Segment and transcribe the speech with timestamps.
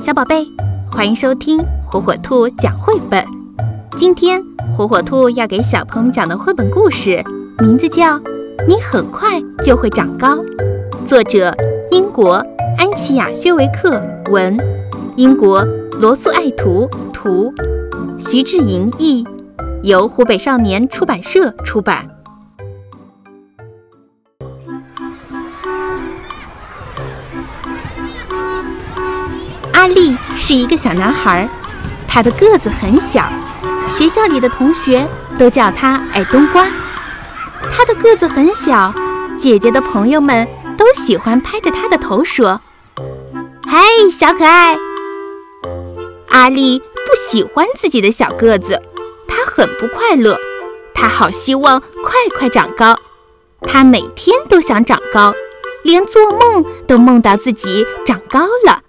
[0.00, 0.46] 小宝贝，
[0.90, 3.24] 欢迎收听火火兔讲绘本。
[3.96, 4.42] 今天
[4.76, 7.22] 火火兔要给小朋友们讲的绘本故事，
[7.58, 8.18] 名字叫
[8.68, 10.36] 《你很快就会长高》，
[11.04, 11.52] 作者
[11.90, 12.34] 英国
[12.78, 14.56] 安琪亚·薛维克文，
[15.16, 15.64] 英国
[16.00, 17.52] 罗素爱图图，
[18.18, 19.24] 徐志莹译，
[19.82, 22.13] 由湖北少年出版社出版。
[30.34, 31.48] 是一个小男孩，
[32.06, 33.28] 他的个子很小，
[33.88, 35.06] 学校里的同学
[35.38, 36.66] 都叫他矮冬瓜。
[37.70, 38.92] 他的个子很小，
[39.38, 42.60] 姐姐的朋友们都喜欢拍着他的头说
[43.66, 44.76] ：“嗨，小可爱。”
[46.28, 48.82] 阿力不喜欢自己的小个子，
[49.28, 50.38] 他很不快乐，
[50.92, 52.96] 他好希望快快长高，
[53.62, 55.32] 他每天都想长高，
[55.84, 58.82] 连做梦都梦到自己长高了。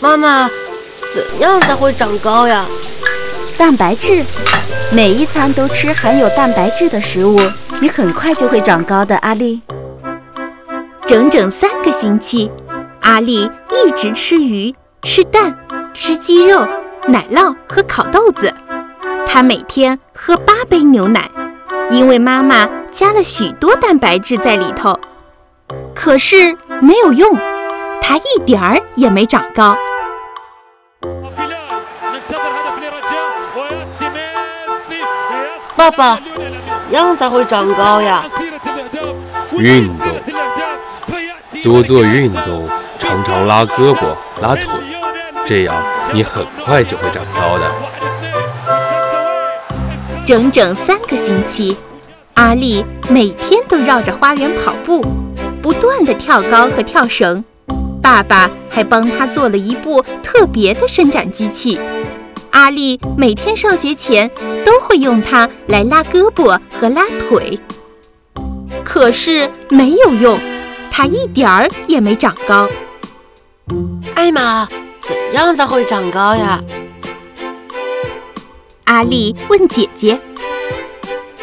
[0.00, 0.48] 妈妈，
[1.12, 2.64] 怎样才会长高呀？
[3.58, 4.24] 蛋白质，
[4.90, 7.38] 每一餐都吃含有蛋白质的食物，
[7.80, 9.14] 你很快就会长高的。
[9.18, 9.60] 阿丽，
[11.04, 12.50] 整整三个星期，
[13.02, 15.58] 阿丽一直吃鱼、吃蛋、
[15.92, 16.66] 吃鸡肉、
[17.08, 18.54] 奶酪和烤豆子。
[19.26, 21.30] 她每天喝八杯牛奶，
[21.90, 24.98] 因为妈妈加了许多蛋白质在里头。
[25.94, 27.38] 可是没有用，
[28.00, 29.76] 她一点儿也没长高。
[35.80, 36.20] 爸爸，
[36.58, 38.22] 怎样才会长高呀？
[39.56, 40.06] 运动，
[41.62, 44.68] 多做运动，常常拉胳膊、拉腿，
[45.46, 47.72] 这样你很快就会长高的。
[50.22, 51.78] 整整三个星期，
[52.34, 55.02] 阿丽每天都绕着花园跑步，
[55.62, 57.42] 不断的跳高和跳绳。
[58.02, 61.80] 爸爸还帮他做了一部特别的伸展机器。
[62.50, 64.30] 阿丽每天上学前
[64.64, 67.58] 都会用它来拉胳膊和拉腿，
[68.84, 70.38] 可是没有用，
[70.90, 72.68] 它一点儿也没长高。
[74.14, 74.68] 艾玛，
[75.02, 76.60] 怎样才会长高呀？
[78.84, 80.20] 阿丽问姐姐。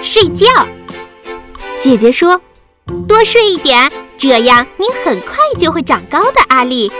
[0.00, 0.46] 睡觉。
[1.78, 2.40] 姐姐说
[3.08, 6.90] ：“多睡一点，这样你很快就会长高的。”阿丽。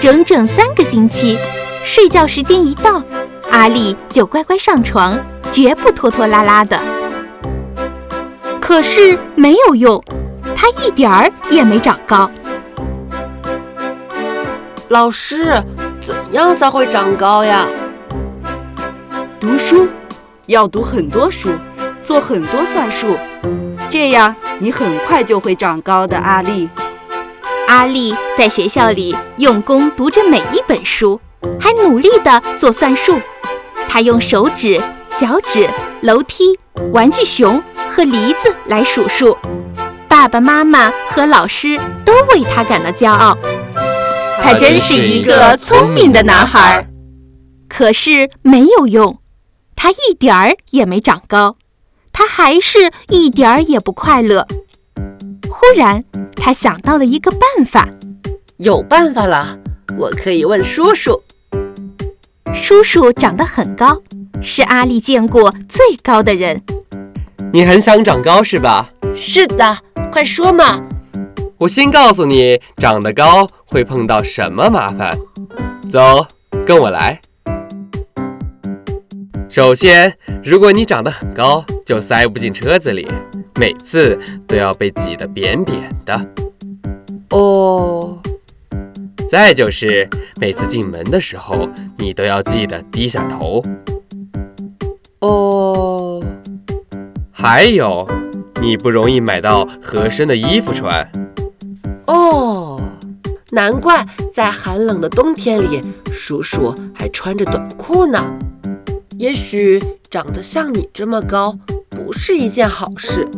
[0.00, 1.38] 整整三个星期。
[1.84, 3.02] 睡觉时间一到，
[3.50, 6.80] 阿丽就乖乖上床，绝不拖拖拉拉的。
[8.58, 10.02] 可是没有用，
[10.56, 12.30] 她一点儿也没长高。
[14.88, 15.62] 老师，
[16.00, 17.68] 怎样才会长高呀？
[19.38, 19.86] 读书，
[20.46, 21.50] 要读很多书，
[22.02, 23.14] 做很多算术，
[23.90, 26.16] 这样你很快就会长高的。
[26.16, 26.70] 阿丽，
[27.68, 31.20] 阿丽在学校里用功读着每一本书。
[31.60, 33.20] 还努力地做算术，
[33.88, 34.80] 他用手指、
[35.12, 35.68] 脚趾、
[36.02, 36.58] 楼梯、
[36.92, 39.36] 玩具熊和梨子来数数。
[40.08, 43.36] 爸爸妈妈和老师都为他感到骄傲。
[44.40, 46.86] 他真是一个聪明的男孩。
[47.68, 49.18] 可是没有用，
[49.74, 51.56] 他一点儿也没长高，
[52.12, 54.46] 他还是一点儿也不快乐。
[55.50, 56.04] 忽然，
[56.36, 57.88] 他想到了一个办法。
[58.58, 59.58] 有办法了，
[59.98, 61.20] 我可以问叔叔。
[62.54, 64.00] 叔叔长得很高，
[64.40, 66.62] 是阿丽见过最高的人。
[67.52, 68.90] 你很想长高是吧？
[69.14, 69.78] 是的，
[70.10, 70.80] 快说嘛！
[71.58, 75.18] 我先告诉你，长得高会碰到什么麻烦。
[75.90, 76.26] 走，
[76.64, 77.20] 跟我来。
[79.50, 83.06] 首先，如果你长得很高，就塞不进车子里，
[83.56, 86.26] 每次都要被挤得扁扁的。
[87.30, 88.18] 哦。
[89.34, 90.08] 再就是，
[90.40, 91.68] 每次进门的时候，
[91.98, 93.60] 你都要记得低下头。
[95.18, 96.22] 哦，
[97.32, 98.08] 还有，
[98.62, 101.10] 你不容易买到合身的衣服穿。
[102.06, 102.80] 哦，
[103.50, 105.80] 难怪在寒冷的冬天里，
[106.12, 108.24] 叔叔还穿着短裤呢。
[109.18, 111.58] 也许长得像你这么高，
[111.90, 113.28] 不是一件好事。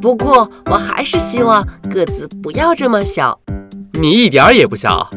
[0.00, 1.62] 不过，我还是希望
[1.92, 3.38] 个子不要这么小。
[3.96, 5.08] 你一点儿也不小，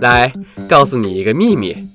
[0.00, 0.32] 来
[0.68, 1.88] 告诉你一个秘密：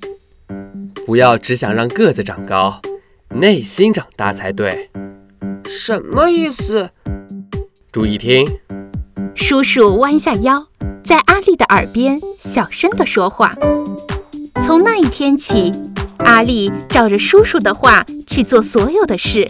[1.06, 2.82] 不要只想让个子长高，
[3.30, 4.90] 内心长大才对。
[5.66, 6.90] 什么意思？
[7.94, 8.46] 注意听。
[9.36, 10.68] 叔叔弯下腰，
[11.02, 13.56] 在阿丽的耳边小声地说话。
[14.62, 15.72] 从那一天起，
[16.20, 19.48] 阿丽照着叔叔的话去做所有的事。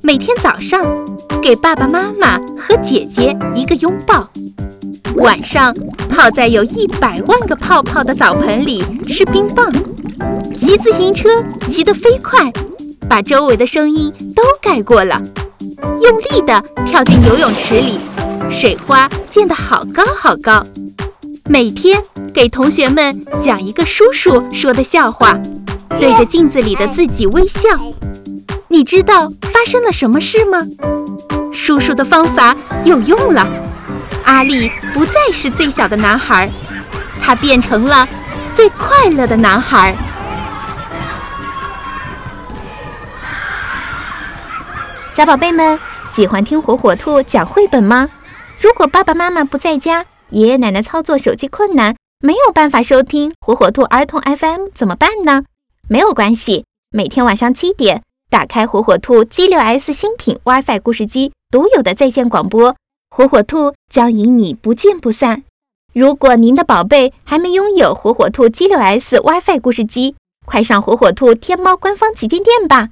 [0.00, 0.86] 每天早上，
[1.42, 4.30] 给爸爸妈妈和姐姐一个拥抱。
[5.18, 5.74] 晚上
[6.08, 9.72] 泡在有一百万个泡泡的澡盆里吃冰棒，
[10.56, 11.28] 骑自行车
[11.66, 12.52] 骑得飞快，
[13.08, 15.20] 把周围的声音都盖过了。
[16.00, 17.98] 用力地跳进游泳池里，
[18.48, 20.64] 水花溅得好高好高。
[21.48, 22.00] 每天
[22.32, 25.38] 给同学们讲一个叔叔说的笑话，
[25.98, 27.68] 对着镜子里的自己微笑。
[28.68, 30.66] 你知道发生了什么事吗？
[31.52, 32.54] 叔叔的方法
[32.84, 33.46] 有用了，
[34.28, 36.50] 阿力不再是最小的男孩，
[37.18, 38.06] 他变成了
[38.52, 39.96] 最快乐的男孩。
[45.08, 48.10] 小宝贝们喜欢听火火兔讲绘本吗？
[48.60, 55.44] 如果爸爸妈妈不在家，爷爷奶奶操作手机困难，没有办法收听火火兔儿童 FM 怎么办呢？
[55.88, 62.76] 没有关系，每天晚上七点，打开火火兔 G6S 新品 WiFi 故事机独有的在线广播，
[63.10, 65.42] 火火兔将与你不见不散。
[65.92, 70.14] 如果您的宝贝还没拥有火火兔 G6S WiFi 故事机，
[70.46, 72.90] 快上火火兔天猫官方旗舰店吧！